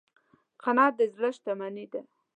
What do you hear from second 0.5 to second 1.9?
قناعت د زړه شتمني